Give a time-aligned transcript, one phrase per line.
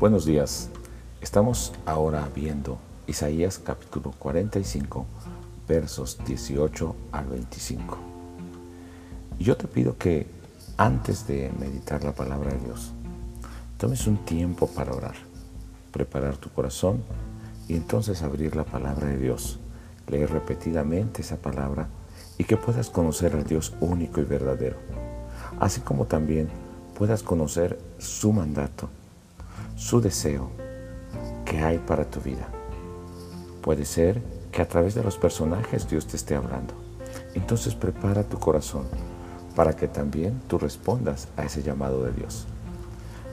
[0.00, 0.70] Buenos días.
[1.20, 5.04] Estamos ahora viendo Isaías capítulo 45,
[5.68, 7.98] versos 18 al 25.
[9.38, 10.26] Y yo te pido que
[10.78, 12.92] antes de meditar la palabra de Dios,
[13.76, 15.16] tomes un tiempo para orar,
[15.92, 17.02] preparar tu corazón
[17.68, 19.58] y entonces abrir la palabra de Dios,
[20.08, 21.90] leer repetidamente esa palabra
[22.38, 24.78] y que puedas conocer al Dios único y verdadero,
[25.58, 26.48] así como también
[26.94, 28.69] puedas conocer su mandato
[29.80, 30.50] su deseo
[31.46, 32.46] que hay para tu vida.
[33.62, 34.20] Puede ser
[34.52, 36.74] que a través de los personajes Dios te esté hablando.
[37.34, 38.84] Entonces prepara tu corazón
[39.56, 42.46] para que también tú respondas a ese llamado de Dios.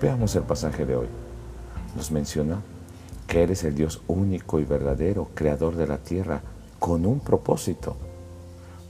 [0.00, 1.08] Veamos el pasaje de hoy.
[1.94, 2.62] Nos menciona
[3.26, 6.40] que eres el Dios único y verdadero, creador de la tierra,
[6.78, 7.98] con un propósito,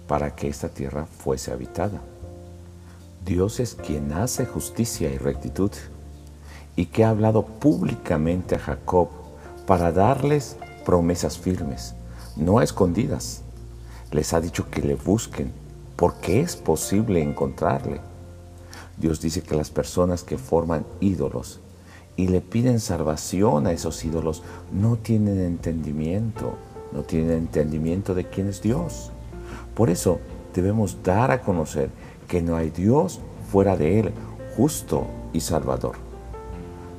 [0.07, 2.01] para que esta tierra fuese habitada.
[3.25, 5.73] Dios es quien hace justicia y rectitud
[6.77, 9.09] y que ha hablado públicamente a Jacob
[9.67, 11.95] para darles promesas firmes,
[12.37, 13.43] no escondidas.
[14.11, 15.53] Les ha dicho que le busquen
[15.97, 18.01] porque es posible encontrarle.
[18.97, 21.61] Dios dice que las personas que forman ídolos
[22.17, 26.55] y le piden salvación a esos ídolos no tienen entendimiento,
[26.93, 29.11] no tienen entendimiento de quién es Dios.
[29.75, 30.21] Por eso
[30.55, 31.91] debemos dar a conocer
[32.29, 34.13] que no hay Dios fuera de Él,
[34.57, 36.10] justo y salvador.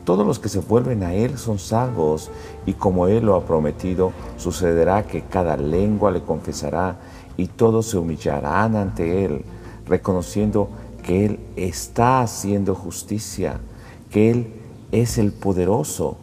[0.03, 2.31] Todos los que se vuelven a Él son salvos
[2.65, 6.97] y como Él lo ha prometido, sucederá que cada lengua le confesará
[7.37, 9.45] y todos se humillarán ante Él,
[9.85, 10.69] reconociendo
[11.03, 13.59] que Él está haciendo justicia,
[14.09, 14.53] que Él
[14.91, 16.17] es el poderoso,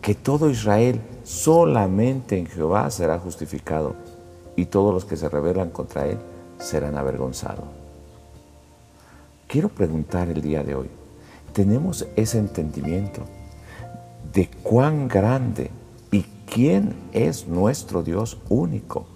[0.00, 3.94] que todo Israel solamente en Jehová será justificado
[4.56, 6.18] y todos los que se rebelan contra Él
[6.58, 7.64] serán avergonzados.
[9.46, 10.88] Quiero preguntar el día de hoy,
[11.52, 13.22] tenemos ese entendimiento
[14.32, 15.70] de cuán grande
[16.10, 19.06] y quién es nuestro Dios único.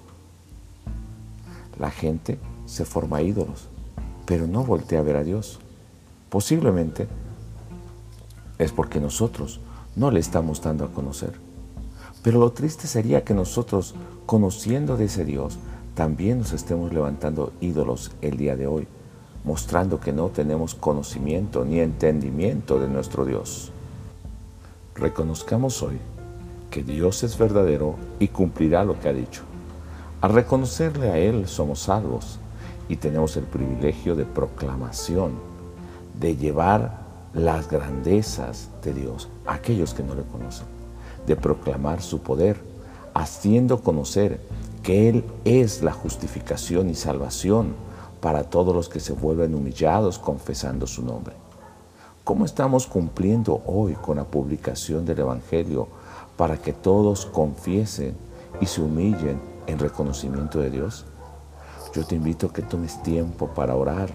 [1.78, 3.68] La gente se forma ídolos,
[4.26, 5.58] pero no voltea a ver a Dios.
[6.28, 7.08] Posiblemente
[8.58, 9.60] es porque nosotros
[9.94, 11.32] no le estamos dando a conocer.
[12.22, 13.94] Pero lo triste sería que nosotros,
[14.26, 15.58] conociendo de ese Dios,
[15.94, 18.88] también nos estemos levantando ídolos el día de hoy
[19.46, 23.70] mostrando que no tenemos conocimiento ni entendimiento de nuestro Dios.
[24.96, 25.98] Reconozcamos hoy
[26.68, 29.42] que Dios es verdadero y cumplirá lo que ha dicho.
[30.20, 32.40] Al reconocerle a Él somos salvos
[32.88, 35.32] y tenemos el privilegio de proclamación,
[36.18, 40.66] de llevar las grandezas de Dios a aquellos que no le conocen,
[41.24, 42.60] de proclamar su poder,
[43.14, 44.40] haciendo conocer
[44.82, 47.85] que Él es la justificación y salvación
[48.20, 51.34] para todos los que se vuelven humillados confesando su nombre.
[52.24, 55.86] ¿Cómo estamos cumpliendo hoy con la publicación del Evangelio
[56.36, 58.16] para que todos confiesen
[58.60, 61.04] y se humillen en reconocimiento de Dios?
[61.94, 64.10] Yo te invito a que tomes tiempo para orar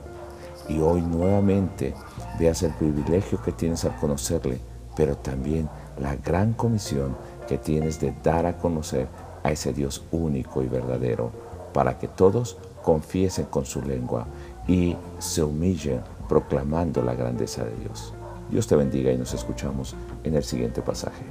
[0.67, 1.93] y hoy nuevamente
[2.37, 4.59] veas el privilegio que tienes al conocerle,
[4.95, 5.69] pero también
[5.99, 7.15] la gran comisión
[7.47, 9.07] que tienes de dar a conocer
[9.43, 11.31] a ese Dios único y verdadero,
[11.73, 14.27] para que todos confiesen con su lengua
[14.67, 18.13] y se humillen proclamando la grandeza de Dios.
[18.49, 21.23] Dios te bendiga y nos escuchamos en el siguiente pasaje.